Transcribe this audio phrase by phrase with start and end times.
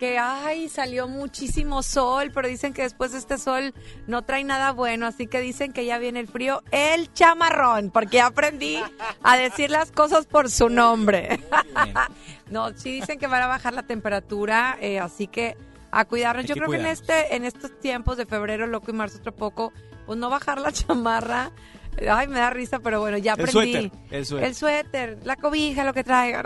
[0.00, 3.74] que, ay, salió muchísimo sol, pero dicen que después de este sol
[4.06, 8.16] no trae nada bueno, así que dicen que ya viene el frío, el chamarrón, porque
[8.16, 8.82] ya aprendí
[9.22, 11.38] a decir las cosas por su nombre.
[12.50, 15.58] no, sí dicen que van a bajar la temperatura, eh, así que
[15.90, 16.44] a cuidarnos.
[16.44, 19.18] Hay Yo que creo que en este, en estos tiempos de febrero, loco y marzo
[19.18, 19.74] otro poco,
[20.06, 21.52] pues no bajar la chamarra.
[22.10, 23.72] Ay, me da risa, pero bueno, ya El aprendí.
[23.72, 24.48] suéter, el suéter.
[24.48, 26.44] El suéter, la cobija, lo que traigan.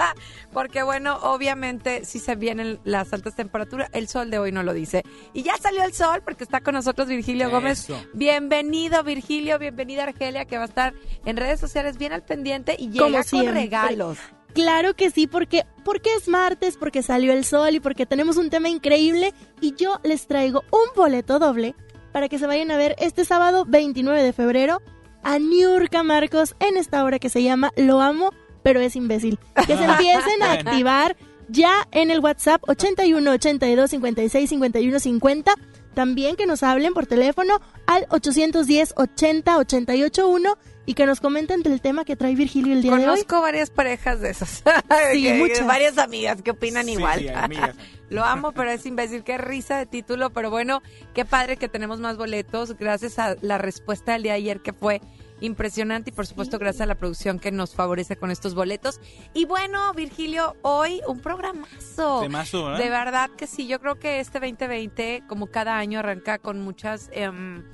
[0.52, 4.72] Porque bueno, obviamente si se vienen las altas temperaturas, el sol de hoy no lo
[4.72, 5.02] dice.
[5.34, 7.88] Y ya salió el sol porque está con nosotros Virgilio Gómez.
[8.14, 12.88] Bienvenido Virgilio, bienvenida Argelia que va a estar en redes sociales bien al pendiente y
[12.90, 14.18] llega Como con regalos.
[14.54, 18.48] Claro que sí, porque, porque es martes, porque salió el sol y porque tenemos un
[18.48, 21.74] tema increíble y yo les traigo un boleto doble
[22.16, 24.80] para que se vayan a ver este sábado 29 de febrero
[25.22, 28.30] a Niurka Marcos en esta obra que se llama Lo amo,
[28.62, 29.38] pero es imbécil.
[29.66, 31.14] Que se empiecen a activar
[31.50, 35.54] ya en el WhatsApp 81 82 56 51 50.
[35.92, 41.62] También que nos hablen por teléfono al 810 80 88 1 y que nos comenten
[41.62, 43.04] del tema que trae Virgilio el día de hoy.
[43.04, 44.62] Conozco varias parejas de esas.
[45.12, 45.66] Sí, Que- muchas.
[45.66, 47.18] Varias amigas que opinan Sí, igual.
[47.20, 47.74] sí, amigas.
[48.08, 49.24] Lo amo, pero es imbécil.
[49.24, 50.80] Qué risa de título, pero bueno,
[51.12, 54.72] qué padre que tenemos más boletos gracias a la respuesta del día de ayer que
[54.72, 55.00] fue
[55.40, 59.00] impresionante y por supuesto gracias a la producción que nos favorece con estos boletos.
[59.34, 62.20] Y bueno, Virgilio, hoy un programazo.
[62.22, 62.78] Temazo, ¿verdad?
[62.78, 67.10] De verdad que sí, yo creo que este 2020, como cada año, arranca con muchas,
[67.12, 67.64] em,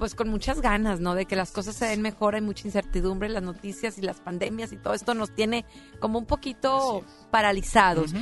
[0.00, 1.14] pues con muchas ganas, ¿no?
[1.14, 4.72] De que las cosas se den mejor, hay mucha incertidumbre, las noticias y las pandemias
[4.72, 5.66] y todo esto nos tiene
[6.00, 8.12] como un poquito paralizados.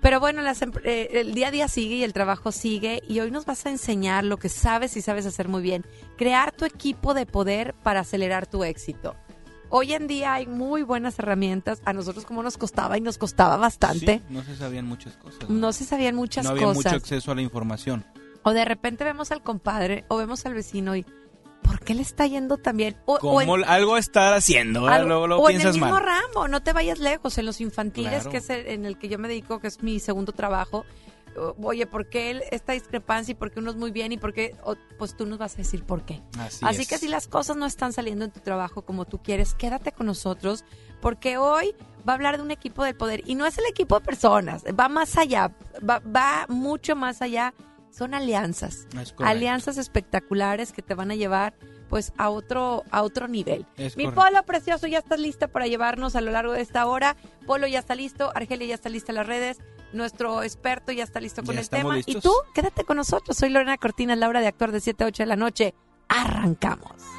[0.00, 3.32] Pero bueno, las eh, el día a día sigue y el trabajo sigue y hoy
[3.32, 5.84] nos vas a enseñar lo que sabes y sabes hacer muy bien.
[6.16, 9.16] Crear tu equipo de poder para acelerar tu éxito.
[9.70, 11.82] Hoy en día hay muy buenas herramientas.
[11.84, 14.18] A nosotros como nos costaba y nos costaba bastante.
[14.18, 15.50] Sí, no se sabían muchas cosas.
[15.50, 18.04] No se sabían muchas No había mucho acceso a la información.
[18.42, 21.04] O de repente vemos al compadre o vemos al vecino y
[21.62, 22.96] ¿por qué le está yendo tan bien?
[23.04, 24.96] O, en, algo estar haciendo, ¿verdad?
[25.00, 26.02] algo- luego, luego o en el mismo mal.
[26.04, 28.30] ramo, no te vayas lejos, en los infantiles, Claro.
[28.30, 30.84] que es el- en el que yo me dedico, que es mi segundo trabajo.
[31.62, 34.56] Oye, ¿por qué esta discrepancia y por qué unos muy bien y por qué?
[34.64, 36.20] o- pues tú nos vas a decir por qué.
[36.38, 36.88] Así, Así es.
[36.88, 40.06] que si las cosas no están saliendo en tu trabajo como tú quieres, quédate con
[40.06, 40.64] nosotros
[41.00, 41.76] porque hoy
[42.08, 44.64] va a hablar de un equipo del poder y no es el equipo de personas,
[44.64, 45.52] va más allá,
[45.88, 47.52] va, va mucho más allá.
[47.98, 48.86] Son alianzas,
[49.18, 51.54] alianzas espectaculares que te van a llevar
[51.88, 53.66] pues a otro a otro nivel.
[53.76, 54.24] Es Mi correcto.
[54.24, 57.16] Polo precioso ya está lista para llevarnos a lo largo de esta hora.
[57.44, 59.58] Polo ya está listo, Argelia ya está lista en las redes.
[59.92, 61.98] Nuestro experto ya está listo con Ya el tema.
[62.06, 63.36] Y tú, quédate con nosotros.
[63.36, 65.74] Soy Lorena Cortina, la hora de actuar de 7 a 8 de la noche.
[66.08, 67.17] Arrancamos.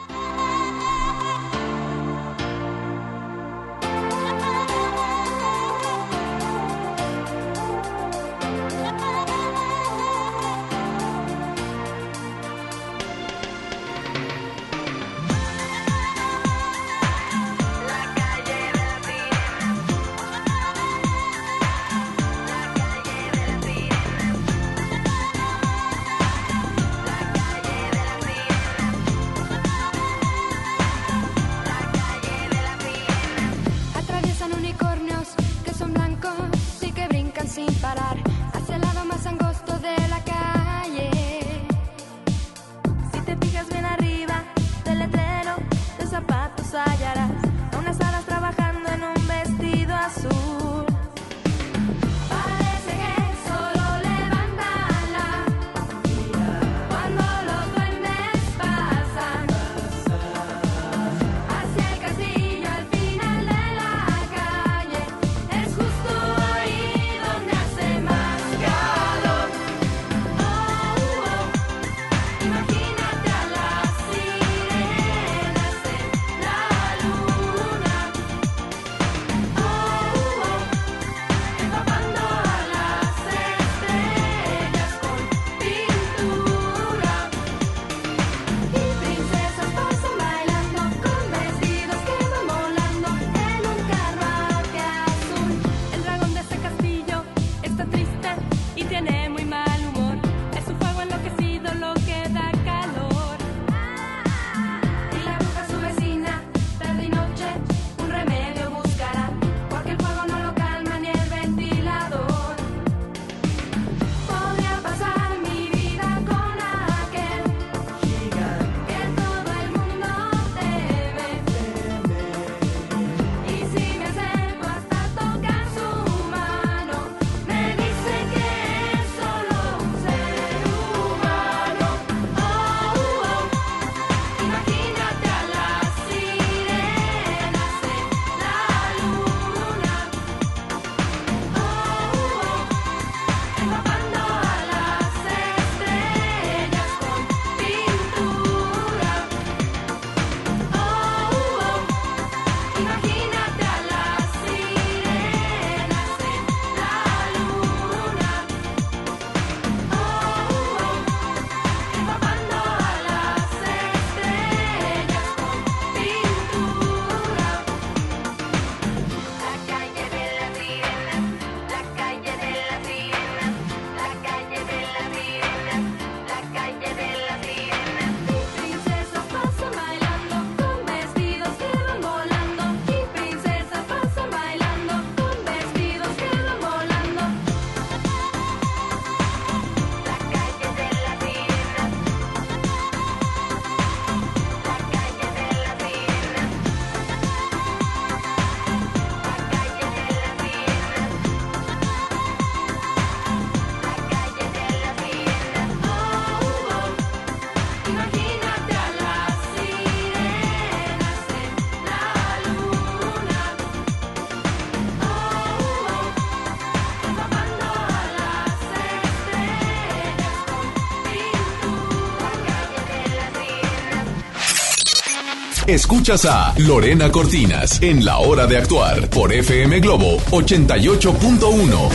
[225.70, 231.90] Escuchas a Lorena Cortinas en La Hora de Actuar por FM Globo 88.1.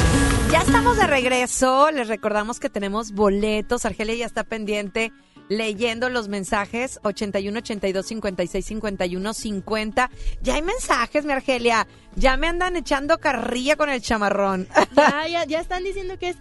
[0.53, 1.91] Ya estamos de regreso.
[1.91, 3.85] Les recordamos que tenemos boletos.
[3.85, 5.11] Argelia ya está pendiente
[5.49, 10.11] leyendo los mensajes 81 82 56 51 50.
[10.41, 11.89] Ya hay mensajes, mi Argelia.
[12.15, 14.69] Ya me andan echando carrilla con el chamarrón.
[14.97, 16.37] Ya, ya, ya están diciendo que es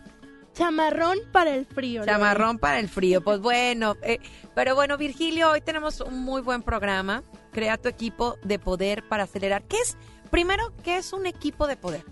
[0.54, 2.06] chamarrón para el frío.
[2.06, 3.22] Chamarrón para el frío.
[3.24, 4.20] Pues bueno, eh,
[4.56, 7.24] pero bueno, Virgilio, hoy tenemos un muy buen programa.
[7.52, 9.64] Crea tu equipo de poder para acelerar.
[9.64, 9.98] ¿Qué es?
[10.32, 12.04] Primero, ¿qué es un equipo de poder?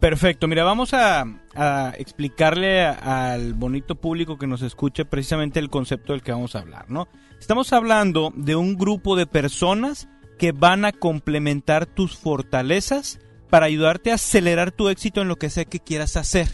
[0.00, 1.24] Perfecto, mira, vamos a,
[1.54, 6.56] a explicarle a- al bonito público que nos escuche precisamente el concepto del que vamos
[6.56, 7.06] a hablar, ¿no?
[7.38, 10.08] Estamos hablando de un grupo de personas
[10.38, 15.48] que van a complementar tus fortalezas para ayudarte a acelerar tu éxito en lo que
[15.50, 16.48] sea que quieras hacer.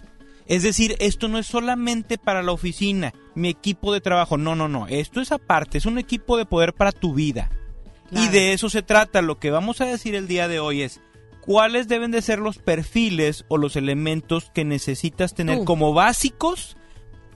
[0.47, 4.69] Es decir, esto no es solamente para la oficina, mi equipo de trabajo, no, no,
[4.69, 7.51] no, esto es aparte, es un equipo de poder para tu vida.
[8.11, 9.23] Y de eso se trata.
[9.23, 11.01] Lo que vamos a decir el día de hoy es
[11.41, 16.77] cuáles deben de ser los perfiles o los elementos que necesitas tener como básicos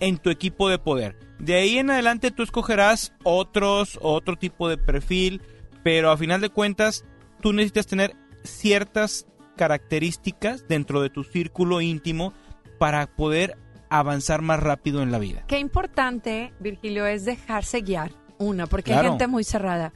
[0.01, 1.19] en tu equipo de poder.
[1.39, 5.43] De ahí en adelante tú escogerás otros, otro tipo de perfil,
[5.83, 7.05] pero a final de cuentas
[7.41, 9.27] tú necesitas tener ciertas
[9.57, 12.33] características dentro de tu círculo íntimo
[12.79, 13.57] para poder
[13.91, 15.45] avanzar más rápido en la vida.
[15.47, 18.13] Qué importante, Virgilio, es dejarse guiar.
[18.39, 19.93] Una, porque hay gente muy cerrada.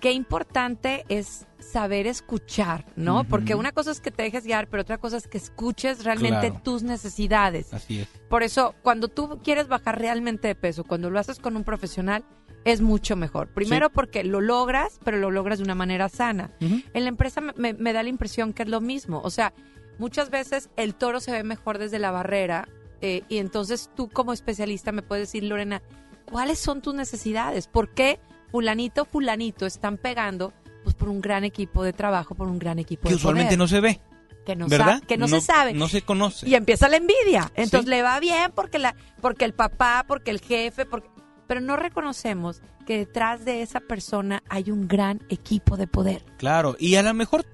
[0.00, 3.24] Qué importante es saber escuchar, ¿no?
[3.24, 6.48] Porque una cosa es que te dejes guiar, pero otra cosa es que escuches realmente
[6.50, 6.60] Claro.
[6.62, 7.72] tus necesidades.
[7.72, 8.08] Así es.
[8.28, 12.24] Por eso, cuando tú quieres bajar realmente de peso, cuando lo haces con un profesional,
[12.64, 13.48] es mucho mejor.
[13.54, 16.50] Primero porque lo logras, pero lo logras de una manera sana.
[16.60, 19.20] En la empresa me, me da la impresión que es lo mismo.
[19.22, 19.54] O sea,
[19.98, 22.68] muchas veces el toro se ve mejor desde la barrera
[23.00, 25.82] eh, y entonces tú como especialista me puedes decir, Lorena,
[26.30, 27.66] ¿cuáles son tus necesidades?
[27.66, 28.18] ¿Por qué
[28.50, 30.52] fulanito, fulanito están pegando?
[30.82, 33.58] Pues por un gran equipo de trabajo, por un gran equipo Que de usualmente poder,
[33.58, 34.00] no se ve,
[34.46, 35.02] que no, ¿verdad?
[35.02, 35.74] que no, se sabe.
[35.74, 36.48] No se conoce.
[36.48, 37.50] Y empieza la envidia.
[37.56, 37.90] Entonces Sí.
[37.90, 41.08] le va bien porque la, porque el papá, porque el jefe, porque
[41.46, 46.24] pero no reconocemos que detrás de esa persona hay un gran equipo de poder.
[46.38, 47.44] Claro, y a lo mejor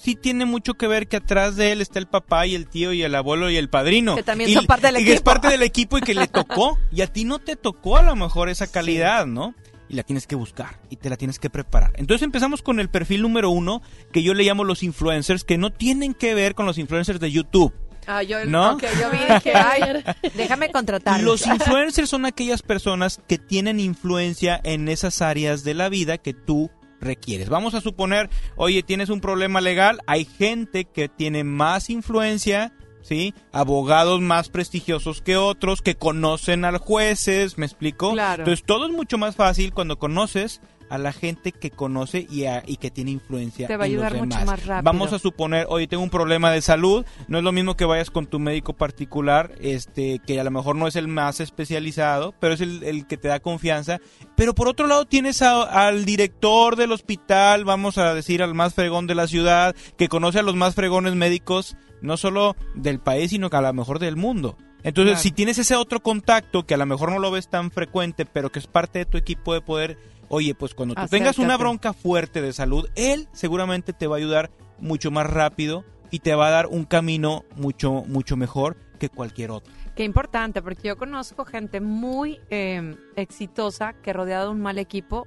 [0.00, 2.92] sí tiene mucho que ver que atrás de él está el papá y el tío
[2.92, 4.16] y el abuelo y el padrino.
[4.16, 6.26] Que también Y- son parte del y que es parte del equipo y que le
[6.28, 6.78] tocó.
[6.92, 9.54] y a ti no te tocó a lo mejor esa calidad, ¿no?
[9.90, 11.92] Y la tienes que buscar y te la tienes que preparar.
[11.96, 13.80] Entonces empezamos con el perfil número uno,
[14.12, 17.30] que yo le llamo los influencers, que no tienen que ver con los influencers de
[17.32, 17.72] YouTube.
[18.06, 18.72] Ah, yo, ¿No?
[18.74, 20.02] ok, yo vi que ay,
[20.34, 21.22] déjame contratar.
[21.22, 26.32] Los influencers son aquellas personas que tienen influencia en esas áreas de la vida que
[26.32, 27.48] tú requieres.
[27.48, 33.34] Vamos a suponer, oye, tienes un problema legal, hay gente que tiene más influencia, ¿sí?
[33.52, 38.12] Abogados más prestigiosos que otros, que conocen a los jueces, ¿me explico?
[38.12, 38.42] Claro.
[38.42, 42.62] Entonces todo es mucho más fácil cuando conoces a la gente que conoce y, a-
[42.66, 44.82] y que tiene influencia Te va a en los ayudar mucho más rápido.
[44.84, 48.10] Vamos a suponer, oye, tengo un problema de salud, no es lo mismo que vayas
[48.10, 52.54] con tu médico particular, este, que a lo mejor no es el más especializado, pero
[52.54, 53.98] es el, el que te da confianza.
[54.36, 58.74] Pero por otro lado tienes a- al director del hospital, vamos a decir al más
[58.74, 63.30] fregón de la ciudad, que conoce a los más fregones médicos, no solo del país,
[63.30, 64.56] sino que a lo mejor del mundo.
[64.84, 65.22] Entonces, Claro.
[65.22, 68.50] si tienes ese otro contacto que a lo mejor no lo ves tan frecuente, pero
[68.52, 69.98] que es parte de tu equipo de poder,
[70.28, 74.18] oye, pues cuando tú tengas una bronca fuerte de salud, él seguramente te va a
[74.18, 79.08] ayudar mucho más rápido y te va a dar un camino mucho, mucho mejor que
[79.08, 79.72] cualquier otro.
[79.94, 85.26] Qué importante, porque yo conozco gente muy eh, exitosa que rodeada de un mal equipo,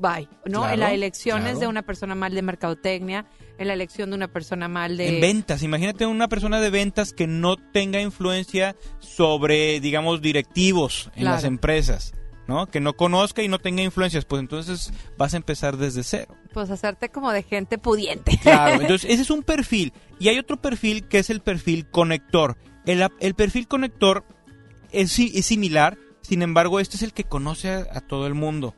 [0.00, 0.60] bye, ¿no?
[0.60, 1.60] Claro, en las elecciones claro.
[1.60, 3.26] de una persona mal de mercadotecnia,
[3.58, 5.08] en la elección de una persona mal de...
[5.08, 11.22] En ventas, imagínate una persona de ventas que no tenga influencia sobre, digamos, directivos en
[11.22, 11.36] Claro.
[11.36, 12.12] las empresas,
[12.50, 12.66] ¿no?
[12.66, 16.34] Que no conozca y no tenga influencias, pues entonces vas a empezar desde cero.
[16.52, 18.38] Pues hacerte como de gente pudiente.
[18.42, 19.92] Claro, entonces ese es un perfil.
[20.18, 22.58] Y hay otro perfil que es el perfil conector.
[22.84, 24.24] El, el perfil conector
[24.90, 28.74] es, es similar, sin embargo, este es el que conoce a, a todo el mundo.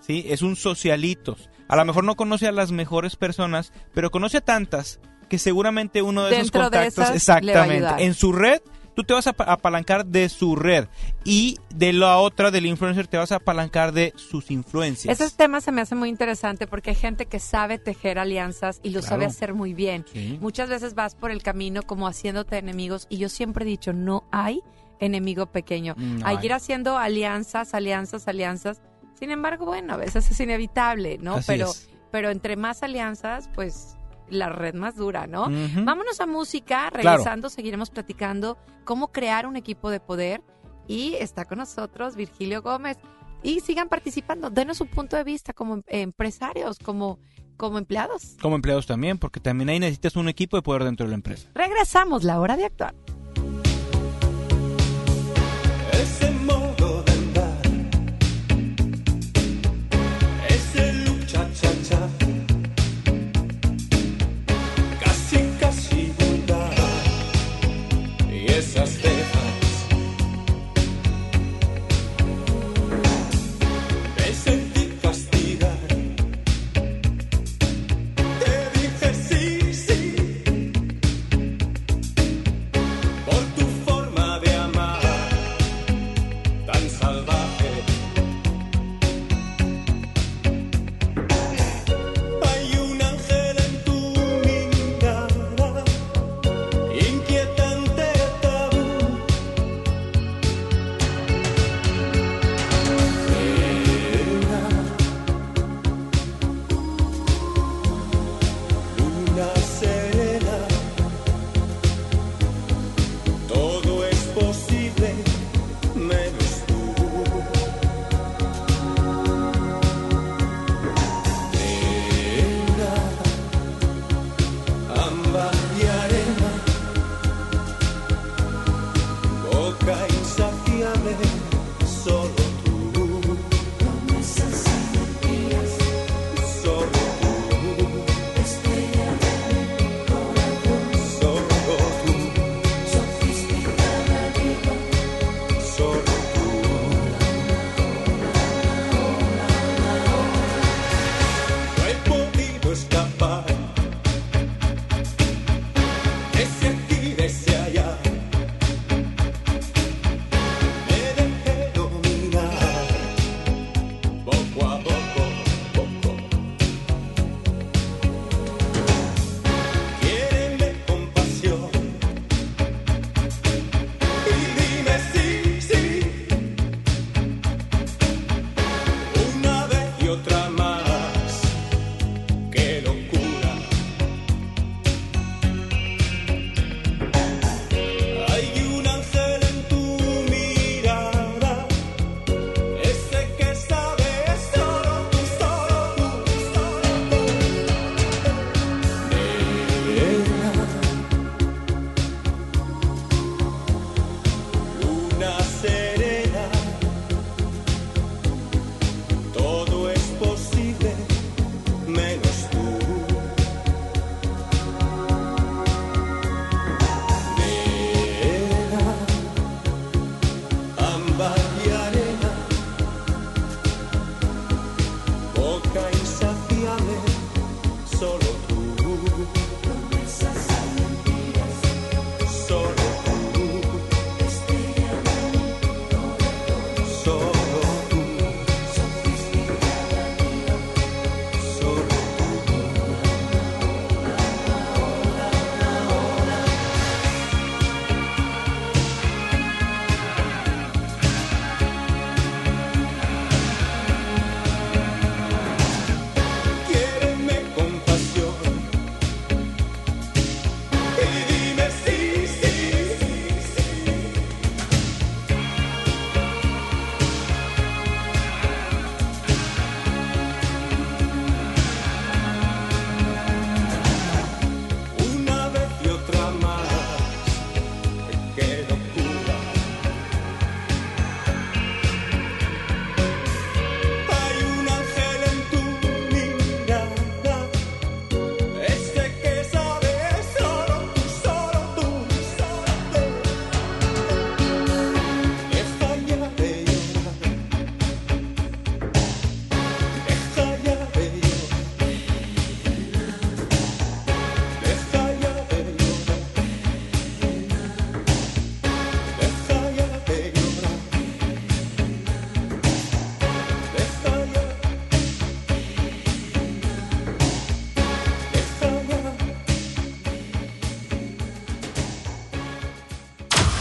[0.00, 0.26] ¿sí?
[0.28, 1.48] Es un socialitos.
[1.66, 5.00] A lo mejor no conoce a las mejores personas, pero conoce a tantas
[5.30, 8.60] que seguramente uno de esos Dentro de contactos, a exactamente, en su red,
[8.94, 10.86] tú te vas a apa- apalancar de su red
[11.24, 15.20] y de la otra, del influencer, te vas a apalancar de sus influencias.
[15.20, 18.90] Ese tema se me hace muy interesante porque hay gente que sabe tejer alianzas y
[18.90, 19.08] lo Claro.
[19.08, 20.04] sabe hacer muy bien.
[20.12, 20.38] Sí.
[20.40, 24.24] Muchas veces vas por el camino como haciéndote enemigos y yo siempre he dicho, no
[24.30, 24.62] hay
[25.00, 25.94] enemigo pequeño.
[25.98, 26.40] No hay hay.
[26.40, 28.80] que ir haciendo alianzas, alianzas, alianzas.
[29.18, 31.34] Sin embargo, bueno, a veces es inevitable, ¿no?
[31.36, 31.88] Así pero, es.
[32.10, 33.96] pero entre más alianzas, pues
[34.30, 35.48] la red más dura, ¿no?
[35.84, 37.10] Vámonos a música, Claro.
[37.18, 40.42] regresando seguiremos platicando cómo crear un equipo de poder
[40.88, 42.98] y está con nosotros Virgilio Gómez.
[43.42, 44.48] y sigan participando.
[44.48, 47.18] Denos su punto de vista como em- empresarios, como,
[47.58, 48.36] como empleados.
[48.40, 51.50] Como empleados también, porque también ahí necesitas un equipo de poder dentro de la empresa.
[51.54, 52.94] Regresamos, la hora de actuar.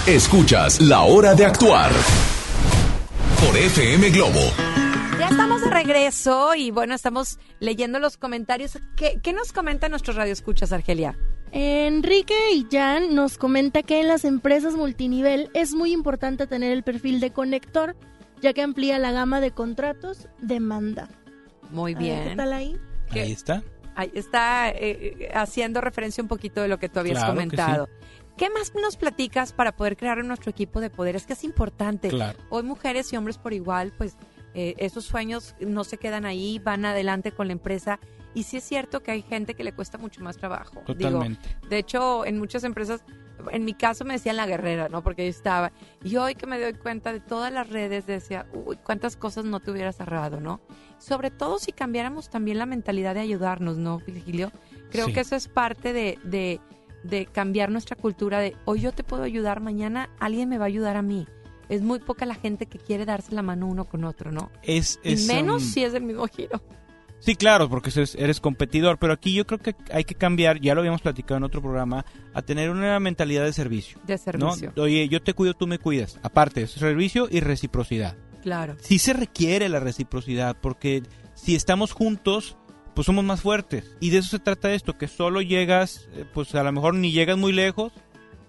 [0.08, 1.90] Escuchas La Hora de Actuar
[3.40, 4.42] por FM Globo.
[5.18, 8.78] Ya estamos de regreso y bueno, estamos leyendo los comentarios.
[8.98, 11.18] ¿Qué, qué nos comentan nuestros radioescuchas, Argelia?
[11.54, 16.84] Enrique y Jan nos comenta que en las empresas multinivel es muy importante tener el
[16.84, 17.96] perfil de conector,
[18.42, 21.08] ya que amplía la gama de contratos demanda.
[21.70, 22.38] Muy A ver, ¿Qué bien.
[22.38, 22.78] tal ahí?
[23.10, 23.22] ¿Qué?
[23.22, 23.64] Ahí está.
[23.96, 27.38] Ahí está eh, eh, haciendo referencia un poquito de lo que tú habías Claro que
[27.38, 27.90] comentado.
[28.38, 31.16] ¿Qué más nos platicas para poder crear nuestro equipo de poder?
[31.16, 32.10] Es que es importante.
[32.10, 32.40] Claro.
[32.50, 34.18] Hoy mujeres y hombres por igual, pues
[34.56, 38.00] eh, esos sueños no se quedan ahí, van adelante con la empresa.
[38.34, 40.82] Y sí es cierto que hay gente que le cuesta mucho más trabajo.
[40.88, 41.48] Digo, Totalmente.
[41.70, 43.04] de hecho, en muchas empresas,
[43.52, 45.04] en mi caso me decían la guerrera, ¿no?
[45.04, 45.72] Porque yo estaba.
[46.04, 49.60] Y hoy que me doy cuenta de todas las redes, decía, uy, cuántas cosas no
[49.60, 50.60] te hubieras cerrado, ¿no?
[50.98, 54.52] Sobre todo si cambiáramos también la mentalidad de ayudarnos, ¿no, Virgilio?
[54.92, 55.14] Creo Sí.
[55.14, 56.60] que eso es parte de, de,
[57.04, 60.68] de cambiar nuestra cultura de hoy yo te puedo ayudar, mañana alguien me va a
[60.68, 61.28] ayudar a mí.
[61.70, 64.52] Es muy poca la gente que quiere darse la mano uno con otro, ¿no?
[64.64, 66.62] Es, Y menos um, si es del mismo giro.
[67.20, 70.76] Sí, claro, porque eres, eres competidor, pero aquí yo creo que hay que cambiar, ya
[70.76, 73.98] lo habíamos platicado en otro programa, a tener una mentalidad de servicio.
[74.06, 74.52] De ¿no?
[74.52, 74.74] servicio.
[74.76, 76.20] Oye, yo te cuido, tú me cuidas.
[76.22, 78.18] Aparte, servicio y reciprocidad.
[78.42, 78.76] Claro.
[78.82, 82.58] Sí se requiere la reciprocidad, porque si estamos juntos,
[82.96, 83.96] pues somos más fuertes.
[84.00, 87.12] Y de eso se trata esto, que solo llegas, eh, pues a lo mejor ni
[87.12, 87.92] llegas muy lejos,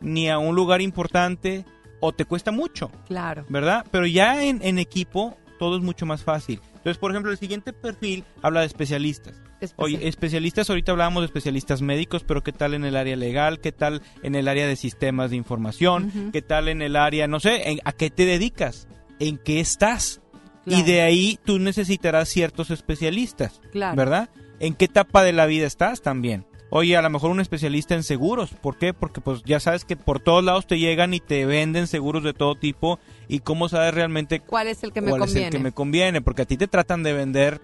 [0.00, 1.64] ni a un lugar importante,
[2.00, 2.90] o te cuesta mucho.
[3.07, 3.44] Claro.
[3.48, 3.87] ¿verdad?
[3.90, 6.61] Pero ya en, en equipo todo es mucho más fácil.
[6.76, 9.35] Entonces, por ejemplo, el siguiente perfil habla de especialistas.
[9.76, 10.09] Oye, Especial.
[10.09, 13.61] especialistas, ahorita hablábamos de especialistas médicos, pero ¿qué tal en el área legal?
[13.61, 16.07] ¿Qué tal en el área de sistemas de información?
[16.14, 16.33] Ujú.
[16.33, 18.88] ¿Qué tal en el área, no sé, en- a qué te dedicas?
[19.20, 20.20] ¿En qué estás?
[20.64, 20.81] Claro.
[20.81, 23.96] Y de ahí tú necesitarás ciertos especialistas, Claro.
[23.96, 24.31] ¿verdad?
[24.61, 26.46] ¿En qué etapa de la vida estás también?
[26.70, 28.50] Oye, a lo mejor un especialista en seguros.
[28.50, 28.92] ¿Por qué?
[28.94, 32.33] Porque pues ya sabes que por todos lados te llegan y te venden seguros de
[32.33, 32.98] todo tipo
[33.29, 35.40] y cómo sabes realmente ¿Cuál es el que me cuál conviene?
[35.48, 37.61] es el que me conviene, porque a ti te tratan de vender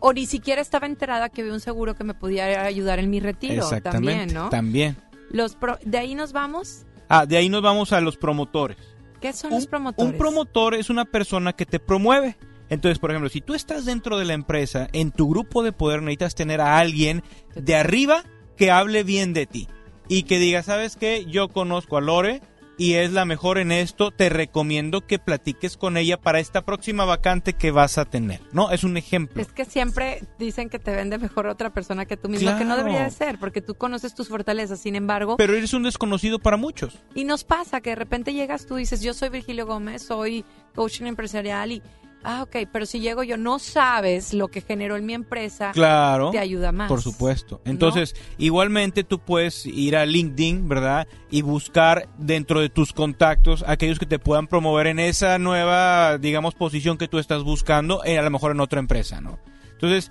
[0.00, 3.20] O ni siquiera estaba enterada que había un seguro que me pudiera ayudar en mi
[3.20, 3.54] retiro.
[3.64, 4.48] exactamente, También, ¿no?
[4.50, 4.96] también.
[5.30, 6.86] Los pro- de ahí nos vamos.
[7.08, 8.76] Ah, de ahí nos vamos a los promotores.
[9.24, 10.12] ¿Qué son Un, los promotores?
[10.12, 12.36] un promotor es una persona que te promueve.
[12.68, 16.02] Entonces, por ejemplo, si tú estás dentro de la empresa, en tu grupo de poder
[16.02, 17.22] necesitas tener a alguien
[17.54, 18.22] de arriba
[18.58, 19.66] que hable bien de ti
[20.08, 21.24] y que diga, ¿sabes qué?
[21.24, 22.42] Yo conozco a Lore
[22.76, 27.04] y es la mejor en esto, te recomiendo que platiques con ella para esta próxima
[27.04, 28.40] vacante que vas a tener.
[28.52, 29.40] No, es un ejemplo.
[29.40, 32.76] Es que siempre dicen que te vende mejor otra persona que tú mismo, que no
[32.76, 34.80] debería de ser, porque tú conoces tus fortalezas.
[34.80, 36.98] Sin embargo, Pero eres un desconocido para muchos.
[37.14, 40.44] y nos pasa que de repente llegas tú y dices, yo soy Virgilio Gómez, soy
[40.74, 41.82] coaching empresarial y,
[42.24, 46.30] ah, ok, pero si llego yo, no sabes lo que generó en mi empresa, Claro.
[46.30, 46.88] te ayuda más.
[46.88, 47.60] Por supuesto.
[47.64, 51.06] Entonces, igualmente tú puedes ir a LinkedIn, ¿verdad?
[51.30, 56.54] Y buscar dentro de tus contactos aquellos que te puedan promover en esa nueva, digamos,
[56.54, 59.38] posición que tú estás buscando, eh, a lo mejor en otra empresa, ¿no?
[59.72, 60.10] Entonces,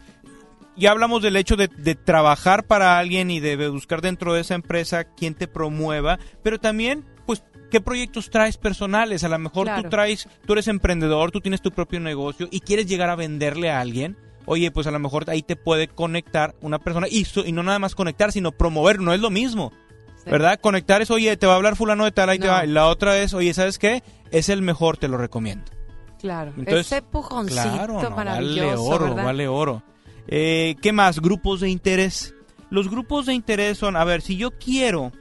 [0.76, 4.56] ya hablamos del hecho de, de trabajar para alguien y de buscar dentro de esa
[4.56, 7.06] empresa quien te promueva, pero también,
[7.74, 9.24] ¿qué proyectos traes personales?
[9.24, 9.82] A lo mejor Claro.
[9.82, 13.72] tú traes, tú eres emprendedor, tú tienes tu propio negocio y quieres llegar a venderle
[13.72, 14.16] a alguien.
[14.46, 17.96] Oye, pues a lo mejor ahí te puede conectar una persona y, no nada más
[17.96, 19.72] conectar, sino promover, no es lo mismo.
[20.24, 20.30] Sí.
[20.30, 20.60] ¿Verdad?
[20.62, 22.64] Conectar es, oye, te va a hablar fulano de tal, ahí te va.
[22.68, 24.04] La otra es, oye, ¿sabes qué?
[24.30, 25.72] Es el mejor, te lo recomiendo.
[26.20, 29.26] Claro, Entonces, ese pujoncito Claro, no, vale oro, ¿verdad?
[29.26, 29.84] vale oro.
[30.28, 31.20] Eh, ¿Qué más?
[31.20, 32.36] Grupos de interés.
[32.70, 35.12] Los grupos de interés son, a ver, si yo quiero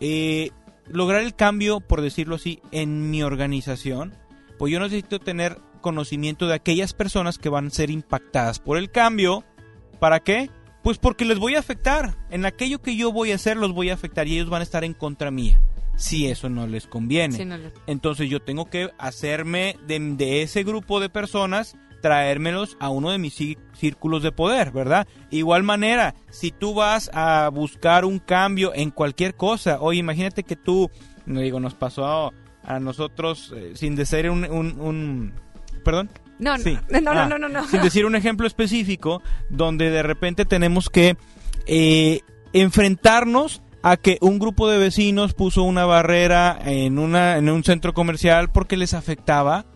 [0.00, 0.50] eh,
[0.90, 4.14] lograr el cambio, por decirlo así, en mi organización,
[4.58, 8.90] pues yo necesito tener conocimiento de aquellas personas que van a ser impactadas por el
[8.90, 9.44] cambio.
[10.00, 10.50] ¿Para qué?
[10.82, 12.16] Pues porque les voy a afectar.
[12.30, 14.64] En aquello que yo voy a hacer los voy a afectar y ellos van a
[14.64, 15.60] estar en contra mía.
[15.96, 17.36] Si eso no les conviene.
[17.36, 22.76] Sí, no le- Entonces yo tengo que hacerme de, de ese grupo de personas, traérmelos
[22.80, 25.06] a uno de mis cí- círculos de poder, ¿verdad?
[25.30, 30.56] Igual manera, si tú vas a buscar un cambio en cualquier cosa, oye, imagínate que
[30.56, 30.90] tú,
[31.26, 32.32] no digo, nos pasó
[32.64, 35.32] a, nosotros eh, sin decir un, un, un-
[35.84, 36.78] perdón, No, no, Sí.
[36.90, 37.66] no, no, Ah, no, no, no.
[37.66, 41.16] sin decir un ejemplo específico, donde de repente tenemos que
[41.66, 42.20] eh,
[42.52, 47.94] enfrentarnos a que un grupo de vecinos puso una barrera en, una, en un centro
[47.94, 49.66] comercial porque les afectaba,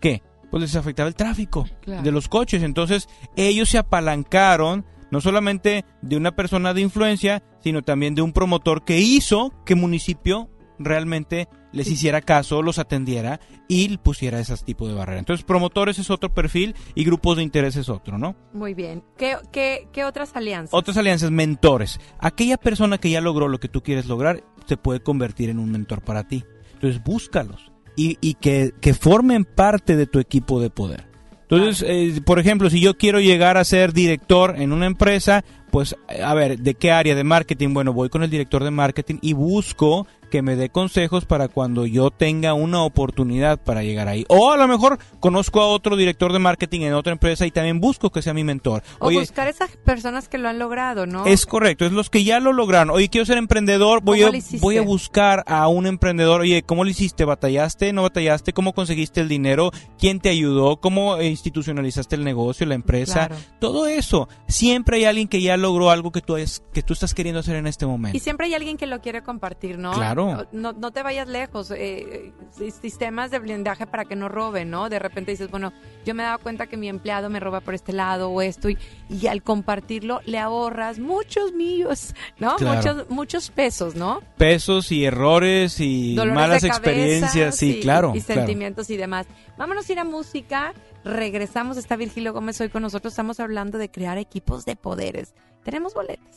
[0.00, 0.22] ¿qué?
[0.50, 2.02] Pues les afectaba el tráfico Claro.
[2.02, 2.62] de los coches.
[2.62, 8.32] Entonces ellos se apalancaron no solamente de una persona de influencia, sino también de un
[8.32, 14.86] promotor que hizo que municipio realmente les hiciera caso, los atendiera y pusiera ese tipo
[14.86, 15.18] de barrera.
[15.18, 18.36] Entonces, promotores es otro perfil y grupos de interés es otro, ¿no?
[18.52, 19.02] Muy bien.
[19.16, 20.72] ¿Qué, qué, qué otras alianzas?
[20.74, 21.98] Otras alianzas, mentores.
[22.20, 25.70] Aquella persona que ya logró lo que tú quieres lograr se puede convertir en un
[25.70, 26.44] mentor para ti.
[26.74, 31.08] Entonces, búscalos y, y que, que formen parte de tu equipo de poder.
[31.50, 35.96] Entonces, eh, por ejemplo, si yo quiero llegar a ser director en una empresa, pues,
[36.22, 37.74] a ver, ¿de qué área de marketing?
[37.74, 41.86] Bueno, voy con el director de marketing y busco que me dé consejos para cuando
[41.86, 44.24] yo tenga una oportunidad para llegar ahí.
[44.28, 47.80] O a lo mejor conozco a otro director de marketing en otra empresa y también
[47.80, 48.82] busco que sea mi mentor.
[48.98, 51.26] O Oye, buscar esas personas que lo han logrado, ¿no?
[51.26, 52.90] es correcto, es los que ya lo lograron.
[52.90, 56.42] Oye, quiero ser emprendedor, voy ¿Cómo a, voy a buscar a un emprendedor.
[56.42, 57.24] Oye, ¿cómo lo hiciste?
[57.24, 57.92] ¿Batallaste?
[57.92, 58.52] ¿No batallaste?
[58.52, 59.70] ¿Cómo conseguiste el dinero?
[59.98, 60.78] ¿Quién te ayudó?
[60.78, 63.28] ¿Cómo institucionalizaste el negocio, la empresa?
[63.28, 63.36] Claro.
[63.58, 64.28] Todo eso.
[64.46, 67.56] Siempre hay alguien que ya logró algo que tú, es, que tú estás queriendo hacer
[67.56, 68.16] en este momento.
[68.16, 69.92] Y siempre hay alguien que lo quiere compartir, ¿no?
[69.92, 70.17] Claro.
[70.52, 71.70] No, no te vayas lejos.
[71.70, 74.88] eh, eh, sistemas de blindaje para que no roben, ¿no?
[74.88, 75.72] De repente dices, bueno,
[76.04, 78.68] yo me he dado cuenta que mi empleado me roba por este lado o esto,
[78.68, 78.78] y,
[79.08, 82.56] y al compartirlo le ahorras muchos millos, ¿no?
[82.56, 82.76] Claro.
[82.76, 84.20] Muchos, muchos pesos, ¿no?
[84.36, 88.12] Pesos y errores y Dolores malas de cabeza, experiencias, sí, y- claro.
[88.14, 88.40] Y claro.
[88.40, 89.26] sentimientos y demás.
[89.56, 90.72] Vámonos a ir a música.
[91.04, 91.76] Regresamos.
[91.76, 93.12] Está Virgilio Gómez hoy con nosotros.
[93.12, 95.34] Estamos hablando de crear equipos de poderes.
[95.64, 96.36] Tenemos boletos.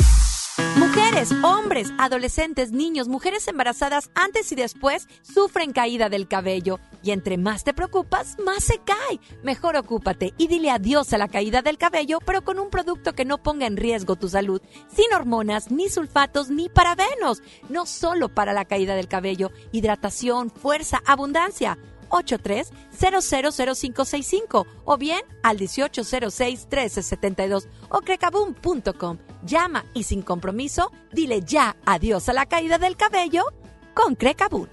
[0.77, 6.79] Mujeres, hombres, adolescentes, niños, mujeres embarazadas antes y después sufren caída del cabello.
[7.03, 9.19] Y entre más te preocupas, más se cae.
[9.43, 13.25] Mejor ocúpate y dile adiós a la caída del cabello, pero con un producto que
[13.25, 14.61] no ponga en riesgo tu salud,
[14.93, 17.41] sin hormonas, ni sulfatos, ni parabenos.
[17.69, 21.77] No solo para la caída del cabello, hidratación, fuerza, abundancia.
[22.11, 29.17] 883-0000565 o bien al 1806-1372 o crecabum.com.
[29.43, 33.45] Llama y sin compromiso, dile ya adiós a la caída del cabello
[33.93, 34.67] con Crecabum.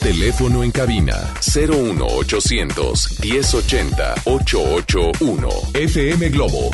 [0.00, 6.70] Teléfono en cabina 01800 1080 881 FM Globo.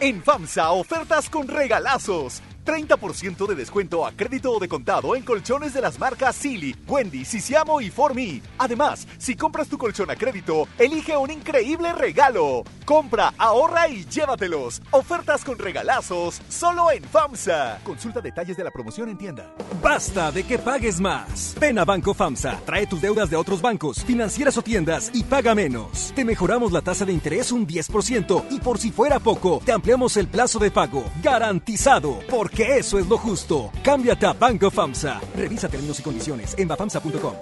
[0.00, 2.42] En FAMSA, ofertas con regalazos.
[2.64, 7.24] 30% de descuento a crédito o de contado en colchones de las marcas Silly, Wendy,
[7.24, 8.42] Sisiamo y Formi.
[8.58, 12.64] Además, si compras tu colchón a crédito, elige un increíble regalo.
[12.84, 14.82] Compra, ahorra y llévatelos.
[14.90, 17.80] Ofertas con regalazos solo en FAMSA.
[17.84, 19.52] Consulta detalles de la promoción en tienda.
[19.82, 21.54] Basta de que pagues más.
[21.60, 25.54] Ven a Banco FAMSA, trae tus deudas de otros bancos, financieras o tiendas y paga
[25.54, 26.12] menos.
[26.14, 30.16] Te mejoramos la tasa de interés un 10% y por si fuera poco, te ampliamos
[30.16, 31.04] el plazo de pago.
[31.22, 33.70] Garantizado, porque eso es lo justo.
[33.82, 35.20] Cámbiate a Banco FAMSA.
[35.36, 37.34] Revisa términos y condiciones en bafamsa.com.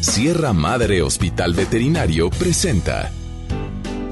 [0.00, 3.10] Sierra Madre Hospital Veterinario presenta.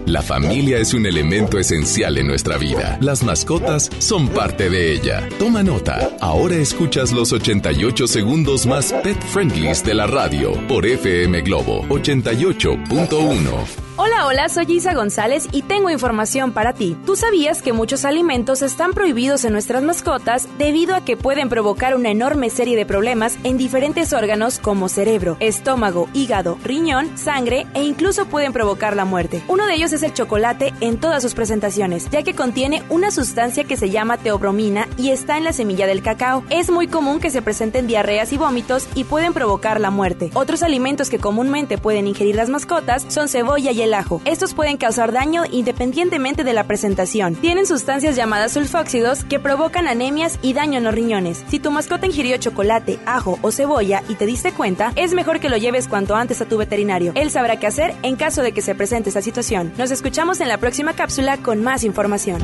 [0.06, 2.98] La familia es un elemento esencial en nuestra vida.
[3.00, 5.28] Las mascotas son parte de ella.
[5.38, 6.10] Toma nota.
[6.20, 13.91] Ahora escuchas los 88 segundos más pet friendlies de la radio por FM Globo 88.1.
[13.98, 16.96] Hola, hola, soy Isa González y tengo información para ti.
[17.05, 21.94] ¿Tú sabías que muchos alimentos están prohibidos en nuestras mascotas debido a que pueden provocar
[21.94, 27.83] una enorme serie de problemas en diferentes órganos como cerebro, estómago, hígado, riñón, sangre e
[27.83, 29.42] incluso pueden provocar la muerte?
[29.46, 33.64] Uno de ellos es el chocolate en todas sus presentaciones, ya que contiene una sustancia
[33.64, 36.44] que se llama teobromina y está en la semilla del cacao.
[36.48, 40.31] Es muy común que se presenten diarreas y vómitos y pueden provocar la muerte.
[40.33, 44.20] Otros alimentos que comúnmente pueden ingerir las mascotas son cebolla y el ajo.
[44.24, 47.34] Estos pueden causar daño independientemente de la presentación.
[47.34, 51.44] Tienen sustancias llamadas sulfóxidos que provocan anemias y daño en los riñones.
[51.48, 55.48] Si tu mascota ingirió chocolate, ajo o cebolla y te diste cuenta, es mejor que
[55.48, 57.12] lo lleves cuanto antes a tu veterinario.
[57.14, 59.72] Él sabrá qué hacer en caso de que se presente esta situación.
[59.78, 62.42] Nos escuchamos en la próxima cápsula con más información.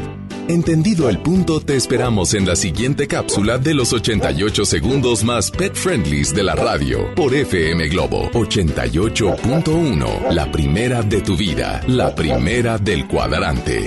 [0.48, 5.74] Entendido el punto, te esperamos en la siguiente cápsula de los 88 segundos más pet
[5.74, 10.30] friendlies de la radio por FM Globo 88.1.
[10.30, 13.86] La primera de tu vida, la primera del cuadrante.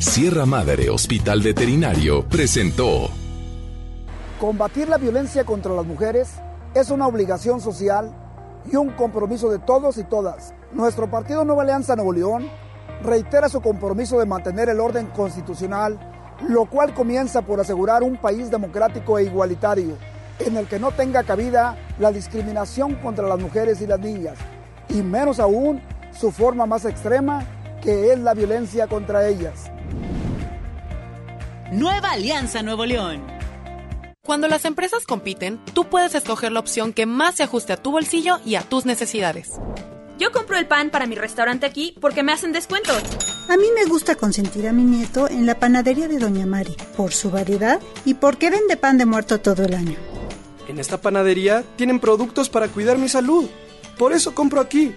[0.00, 3.08] Sierra Madre Hospital Veterinario presentó.
[4.38, 6.32] Combatir la violencia contra las mujeres
[6.74, 8.14] es una obligación social
[8.70, 10.52] y un compromiso de todos y todas.
[10.72, 12.50] Nuestro partido Nueva Alianza Nuevo León
[13.02, 15.98] reitera su compromiso de mantener el orden constitucional,
[16.46, 19.96] lo cual comienza por asegurar un país democrático e igualitario,
[20.38, 24.36] en el que no tenga cabida la discriminación contra las mujeres y las niñas,
[24.90, 25.80] y menos aún
[26.20, 27.46] su forma más extrema,
[27.82, 29.70] que es la violencia contra ellas.
[31.72, 33.22] Nueva Alianza Nuevo León.
[34.22, 37.90] Cuando las empresas compiten, tú puedes escoger la opción que más se ajuste a tu
[37.90, 39.52] bolsillo y a tus necesidades.
[40.18, 42.92] Yo compro el pan para mi restaurante aquí porque me hacen descuento.
[43.48, 47.12] A mí me gusta consentir a mi nieto en la panadería de Doña Mari por
[47.12, 49.96] su variedad y porque vende pan de muerto todo el año.
[50.68, 53.48] En esta panadería tienen productos para cuidar mi salud.
[53.96, 54.94] Por eso compro aquí.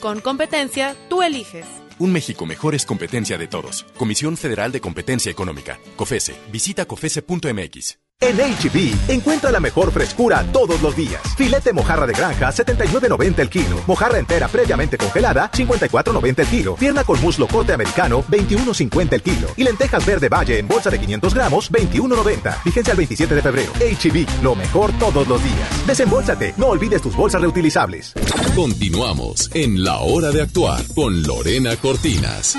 [0.00, 1.66] Con competencia, tú eliges.
[1.98, 3.84] Un México mejor es competencia de todos.
[3.96, 5.78] Comisión Federal de Competencia Económica.
[5.96, 6.36] COFESE.
[6.52, 8.07] Visita COFESE.mx.
[8.20, 11.22] En HB, encuentra la mejor frescura todos los días.
[11.36, 13.80] Filete mojarra de granja, 79.90 el kilo.
[13.86, 16.74] Mojarra entera previamente congelada, 54.90 el kilo.
[16.74, 19.48] Pierna con muslo corte americano, 21.50 el kilo.
[19.56, 22.64] Y lentejas verde valle en bolsa de 500 gramos, 21.90.
[22.64, 23.72] Vigencia al 27 de febrero.
[23.74, 25.86] HB, lo mejor todos los días.
[25.86, 28.14] Desembolsate, no olvides tus bolsas reutilizables.
[28.56, 32.58] Continuamos en La Hora de Actuar con Lorena Cortinas.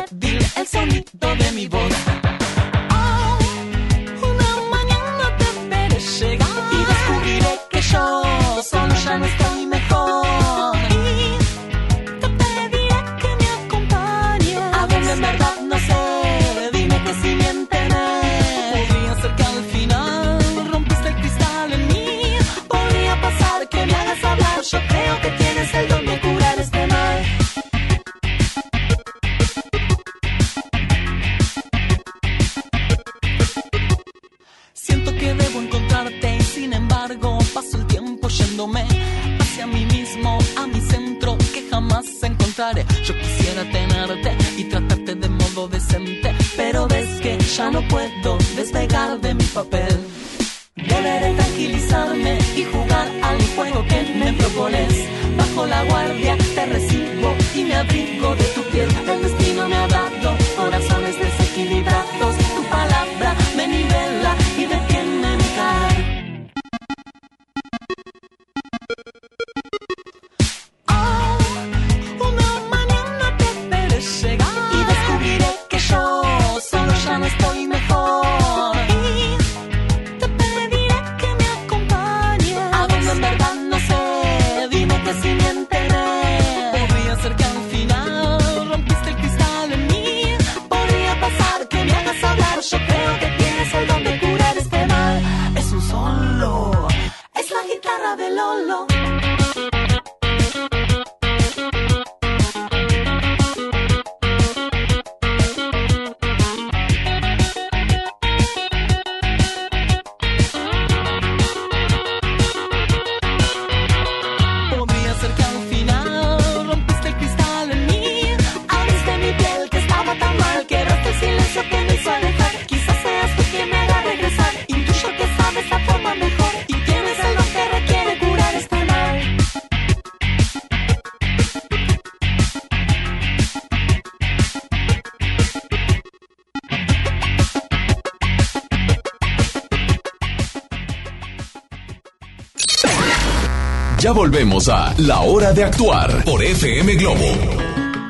[144.11, 147.23] Ya volvemos a La Hora de Actuar por FM Globo.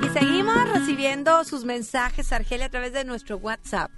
[0.03, 3.91] Y seguimos recibiendo sus mensajes, Argelia, a través de nuestro WhatsApp.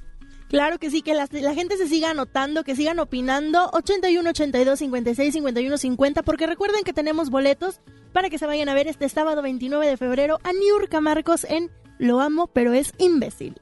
[0.50, 3.70] Claro que sí, que la, la gente se siga anotando, que sigan opinando.
[3.72, 7.80] 81 82 56 51 50, porque recuerden que tenemos boletos
[8.12, 11.72] para que se vayan a ver este sábado 29 de febrero a Niurka Marcos en
[12.00, 13.56] Lo amo, pero es imbécil.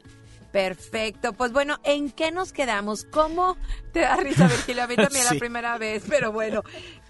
[0.52, 1.32] Perfecto.
[1.34, 3.06] Pues bueno, ¿en qué nos quedamos?
[3.06, 3.56] ¿Cómo
[3.94, 4.84] te da risa, Virgilio?
[4.84, 5.34] A mí también Sí.
[5.36, 6.64] la primera vez, pero bueno.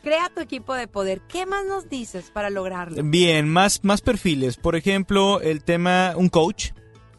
[0.04, 1.22] Crea tu equipo de poder.
[1.28, 3.02] ¿Qué más nos dices para lograrlo?
[3.04, 4.58] Bien, más, más perfiles.
[4.58, 6.72] Por ejemplo, el tema, un coach.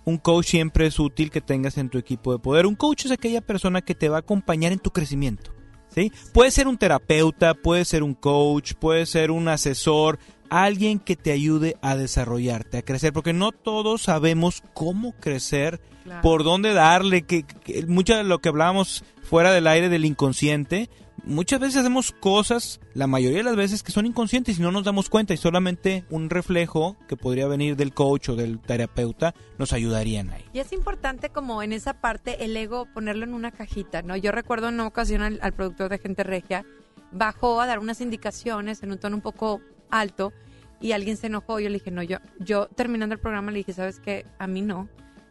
[0.05, 2.67] Un coach siempre es útil que tengas en tu equipo de poder.
[2.67, 5.53] Un coach es aquella persona que te va a acompañar en tu crecimiento.
[5.95, 6.11] ¿sí?
[6.33, 10.19] Puede ser un terapeuta, puede ser un coach, puede ser un asesor,
[10.51, 16.21] alguien que te ayude a desarrollarte, a crecer, porque no todos sabemos cómo crecer, Claro.
[16.23, 20.91] por dónde darle, que, que mucho de lo que hablábamos fuera del aire del inconsciente,
[21.25, 24.85] muchas veces hacemos cosas, la mayoría de las veces que son inconscientes y no nos
[24.85, 29.73] damos cuenta y solamente un reflejo que podría venir del coach o del terapeuta nos
[29.73, 30.45] ayudarían ahí.
[30.53, 34.17] Y es importante como en esa parte el ego ponerlo en una cajita, ¿no?
[34.17, 36.65] Yo recuerdo en una ocasión al, productor de Gente Regia
[37.11, 39.61] bajó a dar unas indicaciones en un tono un poco
[39.91, 40.33] alto
[40.81, 41.61] y alguien se enojó.
[41.61, 44.27] Yo le dije, no, yo, yo terminando el programa le dije, ¿sabes qué?
[44.39, 44.89] A mí no.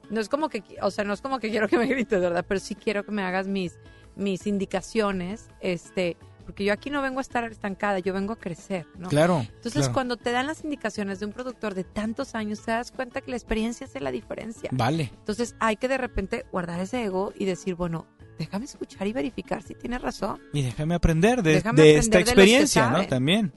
[0.09, 2.45] No es como que, o sea, no es como que quiero que me grites, ¿verdad?
[2.47, 3.77] Pero sí quiero que me hagas mis,
[4.15, 8.85] mis indicaciones, este, porque yo aquí no vengo a estar estancada, yo vengo a crecer,
[8.97, 9.09] ¿no?
[9.09, 9.93] Claro, Entonces, claro.
[9.93, 13.31] cuando te dan las indicaciones de un productor de tantos años, te das cuenta que
[13.31, 14.69] la experiencia hace la diferencia.
[14.73, 15.11] Vale.
[15.13, 18.05] Entonces hay que de repente guardar ese ego y decir, bueno,
[18.37, 20.41] déjame escuchar y verificar si tiene razón.
[20.53, 23.07] Y déjame aprender de, Déjame de aprender esta de experiencia, ¿no?
[23.07, 23.53] También.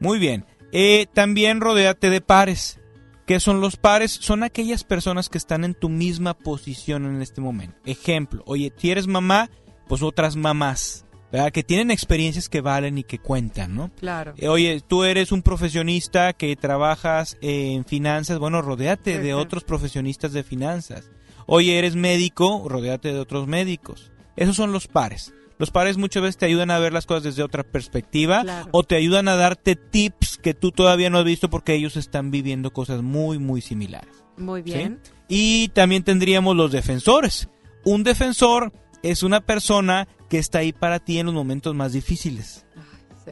[0.00, 0.44] Muy bien.
[0.72, 2.80] Eh, también rodéate de pares.
[3.26, 4.12] ¿Qué son los pares?
[4.12, 7.76] Son aquellas personas que están en tu misma posición en este momento.
[7.84, 9.50] Ejemplo, oye, si eres mamá,
[9.88, 11.52] pues otras mamás, ¿verdad?
[11.52, 13.90] Que tienen experiencias que valen y que cuentan, ¿no?
[13.98, 14.34] Claro.
[14.36, 20.32] Eh, Oye, tú eres un profesionista que trabajas en finanzas, bueno, rodéate de otros profesionistas
[20.32, 21.10] de finanzas.
[21.46, 24.10] Oye, eres médico, rodéate de otros médicos.
[24.36, 25.32] Esos son los pares.
[25.58, 28.68] Los pares muchas veces te ayudan a ver las cosas desde otra perspectiva Claro.
[28.72, 32.30] o te ayudan a darte tips que tú todavía no has visto porque ellos están
[32.30, 34.22] viviendo cosas muy, muy similares.
[34.36, 34.70] Muy ¿sí?
[34.72, 35.00] bien.
[35.28, 37.48] Y también tendríamos los defensores.
[37.86, 38.72] Un defensor
[39.10, 42.64] es una persona que está ahí para ti en los momentos más difíciles.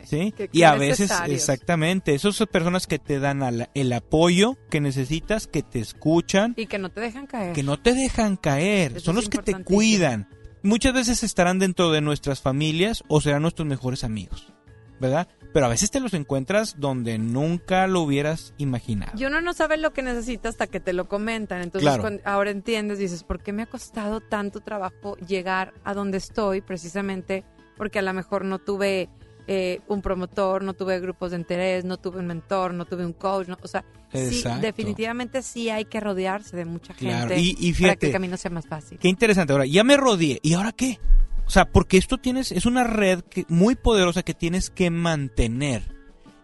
[0.05, 0.33] ¿sí?
[0.37, 4.81] Qué- Y a veces, exactamente, esas son personas que te dan al- el apoyo que
[4.81, 7.53] necesitas, que te escuchan, Y que no te dejan caer.
[7.53, 10.29] que no te dejan caer, Eso son los que te cuidan.
[10.64, 14.53] Muchas veces estarán dentro de nuestras familias o serán nuestros mejores amigos,
[15.01, 15.29] ¿verdad?
[15.55, 19.12] Pero a veces te los encuentras donde nunca lo hubieras imaginado.
[19.16, 21.62] Y uno no sabe lo que necesita hasta que te lo comentan.
[21.62, 22.02] Entonces, Claro.
[22.02, 26.61] cuando- ahora entiendes, dices, ¿por qué me ha costado tanto trabajo llegar a donde estoy?
[26.61, 27.44] Precisamente
[27.76, 29.09] porque a lo mejor no tuve
[29.46, 33.12] eh, un promotor, no tuve grupos de interés, no tuve un mentor, no tuve un
[33.12, 33.46] coach.
[33.46, 37.94] no- o sea, sí, definitivamente sí hay que rodearse de mucha Claro, gente y- para
[37.96, 38.98] que el camino sea más fácil.
[38.98, 39.52] Qué interesante.
[39.52, 40.38] Ahora, ya me rodeé.
[40.42, 40.98] ¿Y ahora qué?
[41.47, 45.95] O sea, porque esto tienes, es una red que, muy poderosa que tienes que mantener.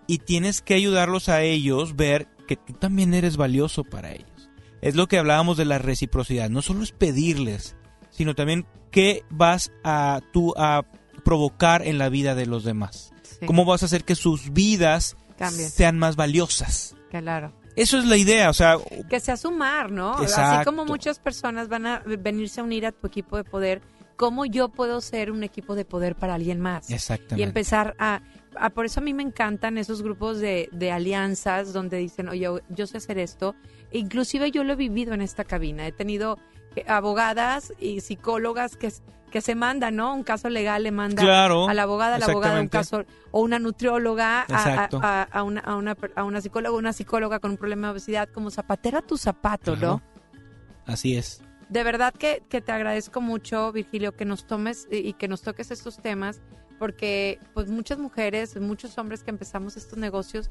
[0.07, 4.51] Y tienes que ayudarlos a ellos ver que tú también eres valioso para ellos.
[4.81, 6.51] Es lo que hablábamos de la reciprocidad.
[6.51, 7.77] No solo es pedirles,
[8.11, 10.83] sino también qué vas a tú a
[11.25, 13.13] provocar en la vida de los demás.
[13.23, 13.47] Sí.
[13.47, 15.17] ¿Cómo vas a hacer que sus vidas
[15.71, 16.97] sean más valiosas?
[17.11, 17.53] Claro.
[17.77, 18.77] Eso es la idea, o sea,
[19.09, 20.15] Que sea sumar, ¿no?
[20.15, 20.71] Así Exacto.
[20.71, 23.81] como muchas personas van a venirse a unir a tu equipo de poder,
[24.21, 26.91] ¿cómo yo puedo ser un equipo de poder para alguien más?
[26.91, 27.41] Exactamente.
[27.41, 28.21] Y empezar a,
[28.55, 32.47] a- Por eso a mí me encantan esos grupos de, de alianzas donde dicen, oye,
[32.69, 33.55] yo sé hacer esto.
[33.91, 35.87] E inclusive yo lo he vivido en esta cabina.
[35.87, 36.37] He tenido
[36.77, 38.93] eh, abogadas y psicólogas que,
[39.31, 40.13] que se mandan, ¿no?
[40.15, 43.41] Un caso legal le manda Claro, a la abogada, a la abogada un caso o
[43.41, 47.87] una nutrióloga a, a- una, a, una, a una psicóloga, una psicóloga con un problema
[47.89, 49.79] de obesidad, como zapatero a tu zapato, ¿no?
[49.79, 50.03] Claro.
[50.87, 51.43] así es.
[51.71, 55.71] De verdad que, que te agradezco mucho, Virgilio, que nos tomes y que nos toques
[55.71, 56.41] estos temas,
[56.79, 60.51] porque pues muchas mujeres, muchos hombres que empezamos estos negocios,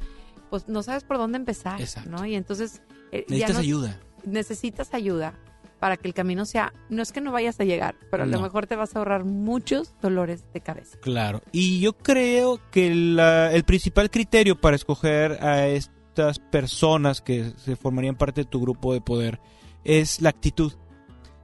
[0.50, 2.10] pues no sabes por dónde empezar, Exacto.
[2.10, 2.26] ¿no?
[2.26, 2.82] Y entonces...
[3.12, 4.00] eh, Necesitas nos- ayuda.
[4.26, 5.34] Necesitas ayuda
[5.80, 8.42] para que el camino sea, no es que no vayas a llegar, pero a lo
[8.42, 10.98] mejor te vas a ahorrar muchos dolores de cabeza.
[11.02, 11.42] Claro.
[11.54, 17.76] Y yo creo que la- el principal criterio para escoger a estas personas que se
[17.78, 19.40] formarían parte de tu grupo de poder
[19.86, 20.74] es la actitud.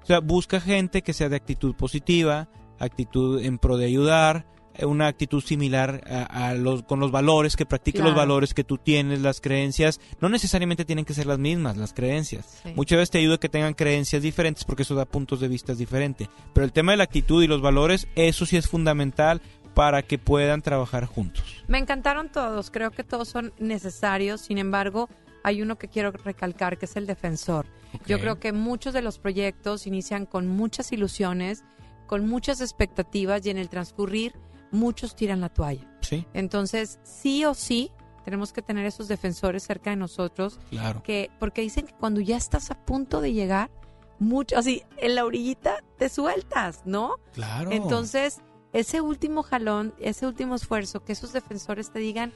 [0.06, 2.48] O sea, busca gente que sea de actitud positiva,
[2.78, 4.46] actitud en pro de ayudar,
[4.76, 8.64] eh, una actitud similar a, a los con los valores, que practique los valores que
[8.64, 10.00] tú tienes, las creencias.
[10.22, 12.62] No necesariamente tienen que ser las mismas, las creencias.
[12.62, 12.74] Sí.
[12.76, 16.30] Muchas veces te ayuda que tengan creencias diferentes porque eso da puntos de vista diferentes.
[16.54, 19.42] Pero el tema de la actitud y los valores, eso sí es fundamental
[19.74, 21.64] para que puedan trabajar juntos.
[21.68, 25.10] Me encantaron todos, creo que todos son necesarios, sin embargo,
[25.44, 27.66] hay uno que quiero recalcar, que es el defensor.
[28.06, 31.64] Yo creo que muchos de los proyectos inician con muchas ilusiones,
[32.08, 34.34] con muchas expectativas y en el transcurrir
[34.72, 35.88] muchos tiran la toalla.
[36.02, 37.92] Sí, Entonces, sí o sí,
[38.24, 41.02] tenemos que tener esos defensores cerca de nosotros, claro.
[41.04, 43.72] que porque dicen que cuando ya estás a punto de llegar,
[44.20, 47.16] mucho, así, en la orillita te sueltas, ¿no?
[47.34, 47.72] Claro.
[47.72, 48.40] Entonces,
[48.74, 52.34] ese último jalón, ese último esfuerzo, que esos defensores te digan,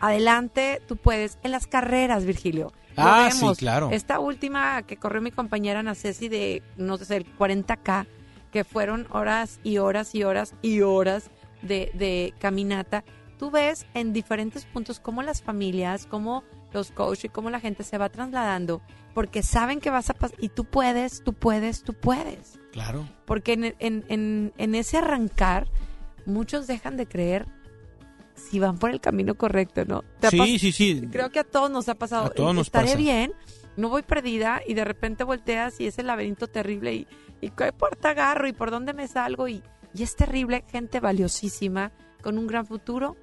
[0.00, 1.38] adelante, tú puedes.
[1.42, 2.72] En las carreras, Virgilio.
[2.96, 3.90] Ah, sí, claro.
[3.90, 8.06] Esta última que corrió mi compañera Ana Ceci de, no sé, el 40K,
[8.52, 11.30] que fueron horas y horas y horas y horas
[11.62, 13.04] de, de caminata.
[13.38, 17.84] Tú ves en diferentes puntos cómo las familias, cómo los coaches y cómo la gente
[17.84, 18.82] se va trasladando,
[19.14, 22.58] porque saben que vas a pasar, y tú puedes, tú puedes, tú puedes.
[22.72, 23.08] Claro.
[23.24, 25.68] Porque en, en, en, en ese arrancar,
[26.26, 27.46] muchos dejan de creer
[28.34, 30.02] si van por el camino correcto, ¿no?
[30.20, 31.02] ¿Te ha Sí, sí, sí.
[31.10, 32.26] Creo que a todos nos ha pasado.
[32.26, 32.98] A todos nos Estaré pasa.
[32.98, 33.32] bien,
[33.76, 37.06] no voy perdida y de repente volteas y es el laberinto terrible y,
[37.40, 39.62] y qué puerta agarro y por dónde me salgo y,
[39.94, 43.16] y es terrible, gente valiosísima con un gran futuro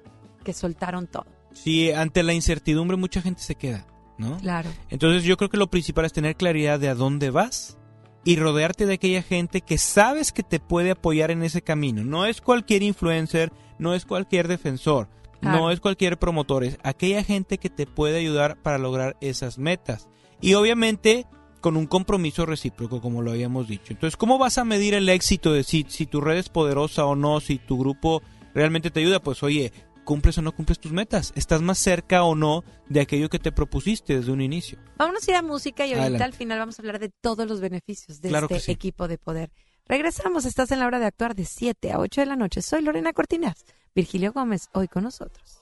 [0.44, 1.26] que soltaron todo.
[1.52, 3.86] Sí, ante la incertidumbre mucha gente se queda,
[4.18, 4.38] ¿no?
[4.38, 4.70] Claro.
[4.88, 7.76] Entonces yo creo que lo principal es tener claridad de a dónde vas
[8.24, 12.04] y rodearte de aquella gente que sabes que te puede apoyar en ese camino.
[12.04, 15.08] No es cualquier influencer, no es cualquier defensor,
[15.40, 15.58] Claro.
[15.58, 20.08] no es cualquier promotor, es aquella gente que te puede ayudar para lograr esas metas.
[20.40, 21.26] Y obviamente
[21.60, 23.92] con un compromiso recíproco, como lo habíamos dicho.
[23.92, 27.14] Entonces, ¿cómo vas a medir el éxito de si, si tu red es poderosa o
[27.16, 28.22] no, si tu grupo
[28.54, 29.20] realmente te ayuda?
[29.22, 29.72] Pues oye,
[30.04, 31.32] ¿cumples o no cumples tus metas?
[31.36, 34.78] ¿Estás más cerca o no de aquello que te propusiste desde un inicio?
[34.98, 36.24] Vámonos a ir a música y ahorita Adelante.
[36.24, 38.72] al final vamos a hablar de todos los beneficios de Claro este sí.
[38.72, 39.50] equipo de poder.
[39.86, 42.62] Regresamos, estás en la hora de actuar de 7 a 8 de la noche.
[42.62, 43.64] Soy Lorena Cortinas,
[43.94, 45.61] Virgilio Gómez, hoy con nosotros.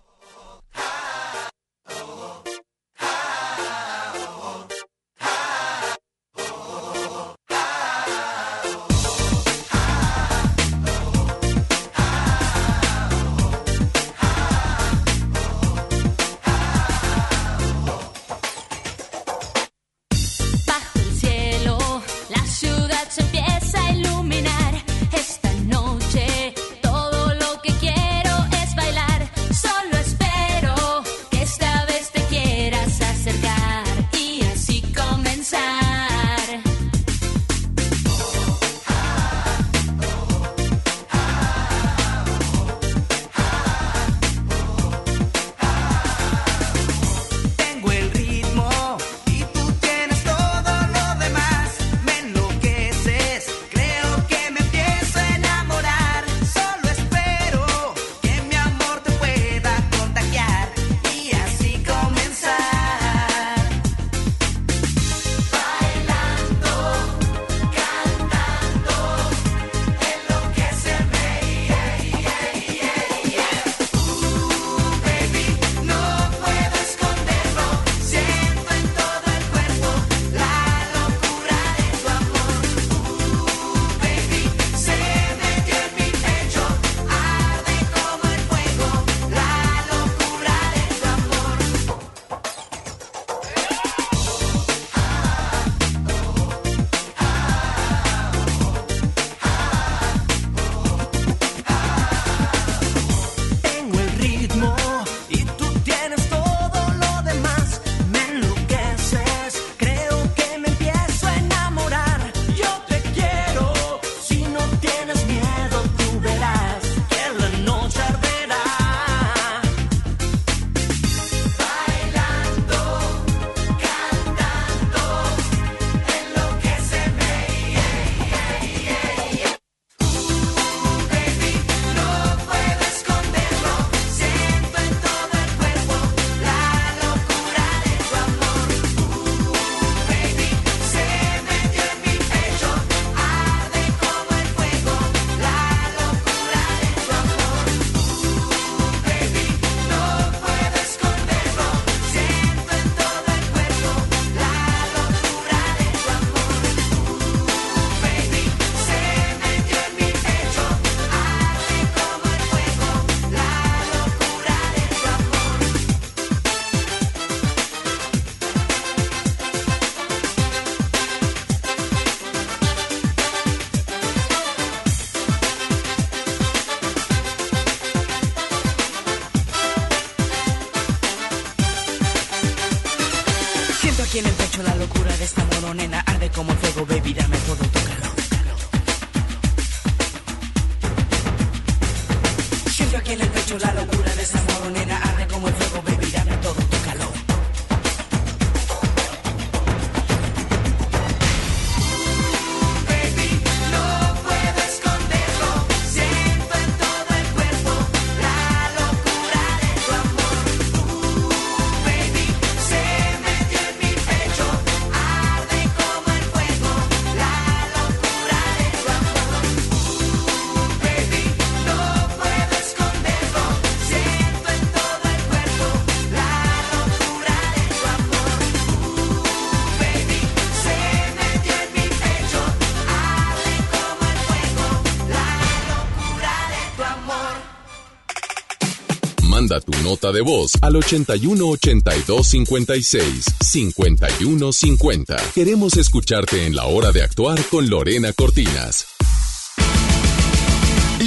[239.90, 245.16] Nota de voz al 81 82 56 51 50.
[245.34, 248.86] Queremos escucharte en la hora de actuar con Lorena Cortinas.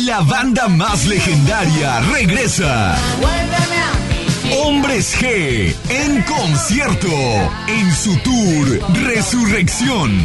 [0.05, 2.97] La banda más legendaria regresa.
[4.65, 7.07] Hombres G en concierto
[7.69, 10.21] en su tour Resurrección.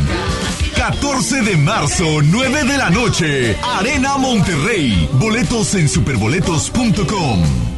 [0.74, 5.08] 14 de marzo, 9 de la noche, Arena Monterrey.
[5.12, 7.77] Boletos en superboletos.com.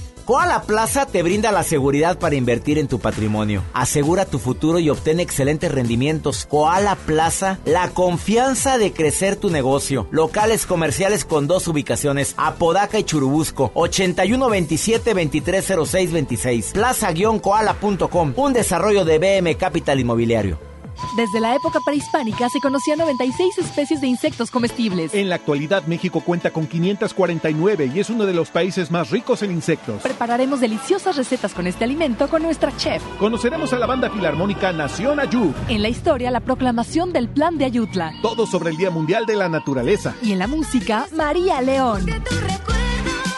[0.25, 3.63] Koala Plaza te brinda la seguridad para invertir en tu patrimonio.
[3.73, 6.47] Asegura tu futuro y obtén excelentes rendimientos.
[6.49, 10.07] Koala Plaza, la confianza de crecer tu negocio.
[10.11, 16.71] Locales comerciales con dos ubicaciones, Apodaca y Churubusco, 8127-230626.
[16.73, 20.70] Plaza-koala.com, un desarrollo de BM Capital Inmobiliario.
[21.15, 25.13] Desde la época prehispánica se conocían 96 especies de insectos comestibles.
[25.13, 29.43] En la actualidad México cuenta con 549 y es uno de los países más ricos
[29.43, 30.01] en insectos.
[30.01, 33.03] Prepararemos deliciosas recetas con este alimento con nuestra chef.
[33.19, 35.51] Conoceremos a la banda filarmónica Nación Ayud.
[35.67, 38.13] En la historia, la proclamación del Plan de Ayutla.
[38.21, 40.15] Todo sobre el Día Mundial de la Naturaleza.
[40.21, 42.05] Y en la música, María León.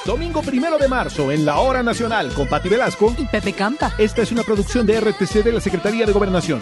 [0.05, 3.93] Domingo primero de marzo en la Hora Nacional con Pati Velasco y Pepe Campa.
[3.97, 6.61] Esta es una producción de RTC de la Secretaría de Gobernación.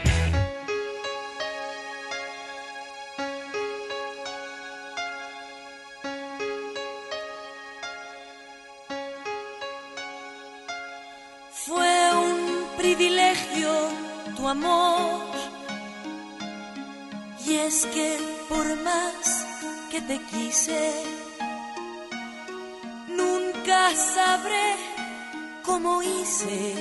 [25.81, 26.75] Cómo hice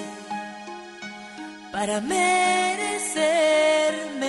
[1.73, 4.20] para merecérmelo.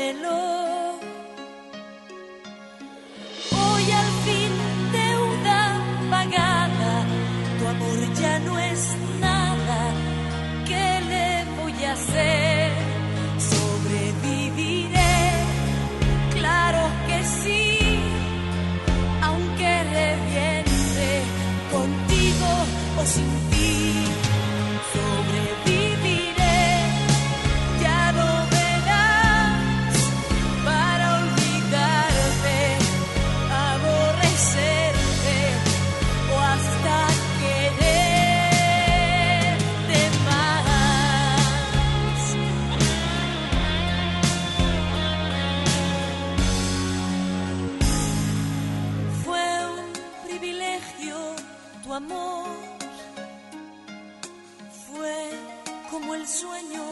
[56.41, 56.85] Sueño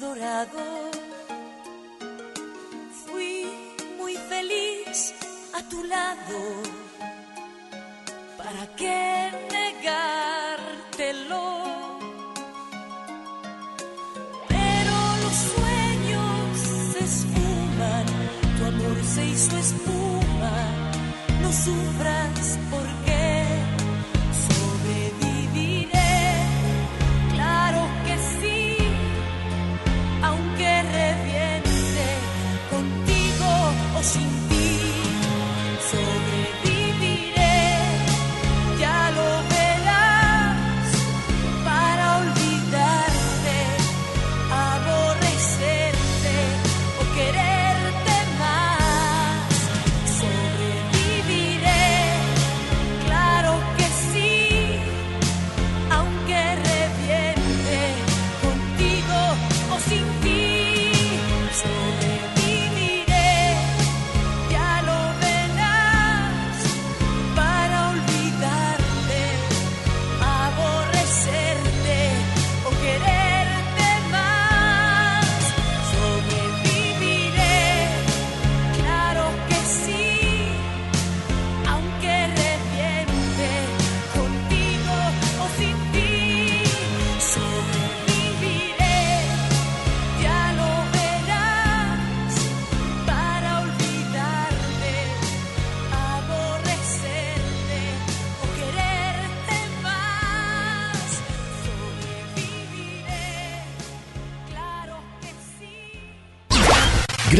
[0.00, 0.64] dorado.
[3.04, 3.34] Fui
[3.98, 5.14] muy feliz
[5.58, 6.38] a tu lado.
[8.38, 9.00] ¿Para qué
[9.58, 11.44] negártelo?
[14.54, 16.42] Pero los sueños
[16.92, 18.06] se esfuman,
[18.56, 20.56] tu amor se hizo espuma.
[21.42, 23.01] No sufras porque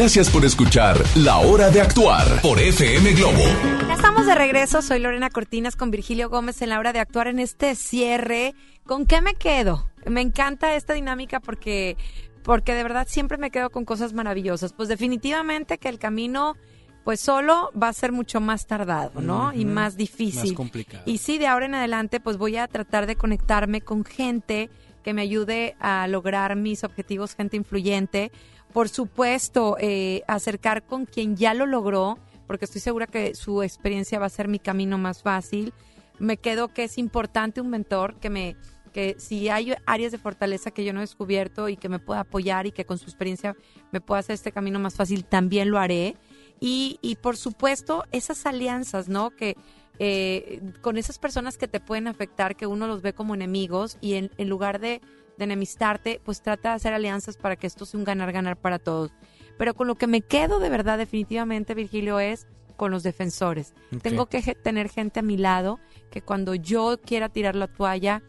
[0.03, 3.39] Gracias por escuchar La Hora de Actuar por FM Globo.
[3.87, 7.27] Ya estamos de regreso, soy Lorena Cortinas con Virgilio Gómez en la hora de actuar
[7.27, 8.53] en este cierre.
[8.85, 9.87] ¿Con qué me quedo?
[10.05, 11.95] Me encanta esta dinámica porque,
[12.43, 14.73] porque de verdad siempre me quedo con cosas maravillosas.
[14.73, 16.57] Pues definitivamente que el camino,
[17.05, 19.53] pues solo va a ser mucho más tardado, ¿no?
[19.53, 20.49] Y más difícil.
[20.49, 21.03] Más complicado.
[21.05, 24.69] Y sí, de ahora en adelante, pues voy a tratar de conectarme con gente
[25.01, 28.33] que me ayude a lograr mis objetivos, gente influyente.
[28.73, 32.17] Por supuesto, eh, acercar con quien ya lo logró,
[32.47, 35.73] porque estoy segura que su experiencia va a ser mi camino más fácil.
[36.17, 38.55] Me quedo que es importante un mentor que me
[38.91, 42.19] que si hay áreas de fortaleza que yo no he descubierto y que me pueda
[42.19, 43.55] apoyar y que con su experiencia
[43.91, 46.15] me pueda hacer este camino más fácil, también lo haré.
[46.59, 49.31] Y, por supuesto, esas alianzas, ¿no?
[49.31, 49.57] Que
[49.97, 54.13] eh, con esas personas que te pueden afectar, que uno los ve como enemigos y
[54.13, 55.01] en lugar de,
[55.37, 59.11] de enemistarte, pues trata de hacer alianzas para que esto sea un ganar-ganar para todos.
[59.57, 63.73] Pero con lo que me quedo de verdad definitivamente, Virgilio, es con los defensores.
[64.01, 65.79] Tengo que tener gente a mi lado
[66.09, 68.23] que cuando yo quiera tirar la toalla,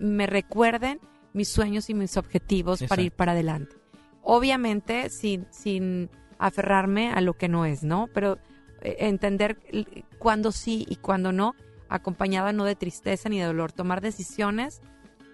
[0.00, 1.00] me recuerden
[1.32, 3.76] mis sueños y mis objetivos para ir para adelante.
[4.22, 8.08] Obviamente sin, sin aferrarme a lo que no es, ¿no?
[8.14, 8.38] Pero
[8.80, 9.58] eh, entender
[10.18, 11.54] cuándo sí y cuándo no,
[11.88, 14.80] acompañada no de tristeza ni de dolor, tomar decisiones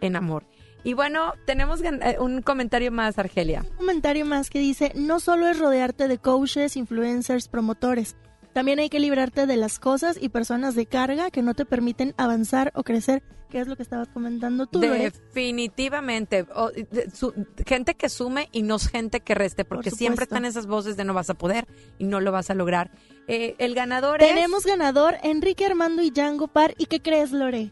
[0.00, 0.46] en amor.
[0.84, 3.64] Y bueno, tenemos eh, un comentario más, Argelia.
[3.70, 8.16] Un comentario más que dice, no solo es rodearte de coaches, influencers, promotores,
[8.52, 12.14] también hay que librarte de las cosas y personas de carga que no te permiten
[12.16, 15.10] avanzar o crecer, que es lo que estabas comentando tú, Lore.
[15.10, 16.46] Definitivamente.
[16.54, 17.32] O, de- su-
[17.66, 20.96] gente que sume y no es gente que reste, porque Por siempre están esas voces
[20.96, 21.66] de no vas a poder
[21.98, 22.90] y no lo vas a lograr.
[23.28, 24.28] Eh, el ganador es...
[24.28, 26.74] Tenemos ganador Enrique Armando y Django Par.
[26.76, 27.70] ¿Y qué crees, Lore?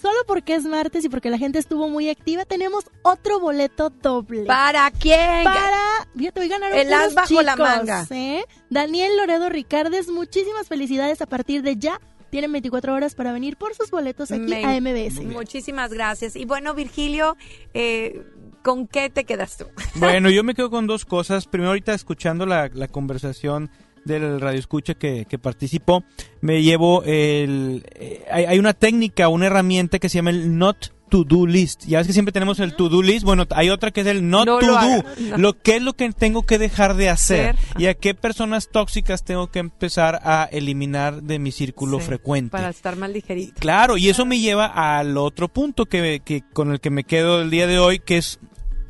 [0.00, 4.44] Solo porque es martes y porque la gente estuvo muy activa, tenemos otro boleto doble.
[4.44, 5.44] ¿Para quién?
[5.44, 5.78] Para...
[6.16, 8.06] Fíjate, hoy ganaron El as bajo la chicos, manga.
[8.10, 8.44] ¿eh?
[8.70, 12.00] Daniel Loredo Ricardes, muchísimas felicidades a partir de ya.
[12.30, 15.20] Tienen 24 horas para venir por sus boletos aquí Me- a MBS.
[15.24, 16.36] Muchísimas gracias.
[16.36, 17.36] Y bueno, Virgilio,
[17.74, 18.22] eh,
[18.62, 19.66] ¿con qué te quedas tú?
[19.96, 21.46] Bueno, yo me quedo con dos cosas.
[21.46, 23.68] Primero, ahorita escuchando la, la conversación
[24.04, 26.04] del radio escucha que, que participó,
[26.40, 27.84] me llevo el...
[27.94, 31.86] eh, hay, hay una técnica, una herramienta que se llama el NOT to-do list.
[31.86, 33.24] Ya ves que siempre tenemos el to-do list.
[33.24, 34.78] Bueno, hay otra que es el not No to lo do.
[34.78, 35.38] haga, no.
[35.38, 37.56] Lo que es lo que tengo que dejar de hacer.
[37.78, 42.52] Y a qué personas tóxicas tengo que empezar a eliminar de mi círculo Sí, frecuente.
[42.52, 43.54] Para estar más ligerito.
[43.58, 47.42] Claro, y eso me lleva al otro punto que, que con el que me quedo
[47.42, 48.38] el día de hoy, que es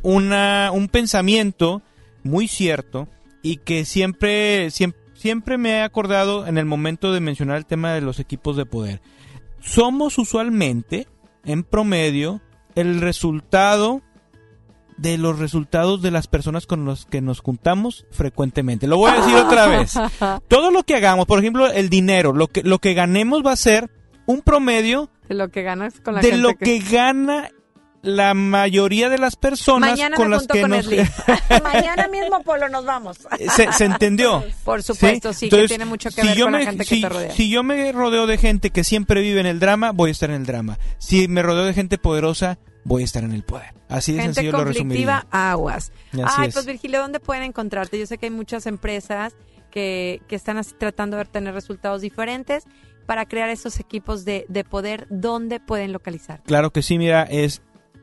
[0.02, 1.80] una, un pensamiento
[2.22, 3.08] muy cierto
[3.42, 7.92] y que siempre, siempre, siempre me he acordado en el momento de mencionar el tema
[7.92, 9.02] de los equipos de poder.
[9.60, 11.08] Somos usualmente,
[11.44, 12.40] en promedio,
[12.74, 14.00] el resultado
[14.96, 18.86] de los resultados de las personas con las que nos juntamos frecuentemente.
[18.86, 19.92] Lo voy a decir otra vez.
[20.48, 23.56] Todo lo que hagamos, por ejemplo, el dinero, lo que, lo que ganemos va a
[23.56, 23.90] ser
[24.24, 27.50] un promedio De lo que ganas con la de gente lo que gana
[28.02, 30.86] la mayoría de las personas Mañana con me las que con nos...
[31.62, 33.18] Mañana mismo, Polo, nos vamos.
[33.56, 34.42] ¿Se, se entendió?
[34.64, 37.00] Por supuesto, sí, que tiene mucho que ver yo con la me- gente que si-
[37.02, 37.32] te rodea.
[37.32, 40.30] Si yo me rodeo de gente que siempre vive en el drama, voy a estar
[40.30, 40.78] en el drama.
[40.98, 43.74] Si me rodeo de gente poderosa, voy a estar en el poder.
[43.88, 45.26] Así de Gente sencillo lo resumiría.
[45.30, 45.92] aguas.
[46.12, 46.54] Así Ay, es.
[46.54, 47.98] pues Virgilio, ¿dónde pueden encontrarte?
[47.98, 49.34] Yo sé que hay muchas empresas
[49.70, 52.64] que, que están así tratando de tener resultados diferentes
[53.06, 55.06] para crear esos equipos de, de poder.
[55.10, 56.40] ¿Dónde pueden localizar?
[56.46, 57.60] Claro que sí, mira, es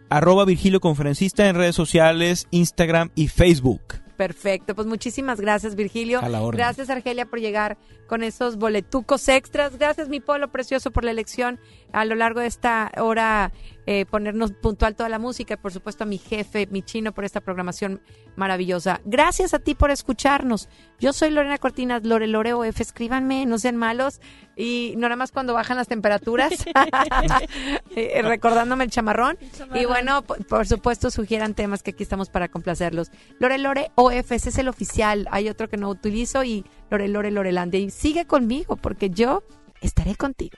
[0.09, 3.81] arroba Virgilio Conferencista en redes sociales, Instagram y Facebook.
[4.17, 6.19] Perfecto, pues muchísimas gracias Virgilio.
[6.21, 6.57] A la orden.
[6.57, 7.77] Gracias Argelia por llegar
[8.07, 9.77] con esos boletucos extras.
[9.77, 11.59] Gracias mi polo precioso por la elección
[11.93, 13.53] a lo largo de esta hora
[13.89, 17.23] eh, ponernos puntual toda la música y por supuesto a mi jefe, mi chino por
[17.23, 18.01] esta programación
[18.35, 18.99] maravillosa.
[19.05, 20.67] Gracias a ti por escucharnos.
[20.99, 24.19] Yo soy Lorena Cortinas, Lore Lore OF, escríbanme, no sean malos
[24.57, 26.51] y no nada más cuando bajan las temperaturas,
[27.95, 29.37] Eh, recordándome el chamarrón.
[29.73, 33.09] Y bueno, por, por supuesto sugieran temas que aquí estamos para complacerlos.
[33.39, 35.29] Lore Lore OF, ese es el oficial.
[35.31, 37.79] Hay otro que no utilizo y Lore Lore Lorelandia.
[37.79, 39.43] Y sigue conmigo porque yo
[39.81, 40.57] estaré contigo.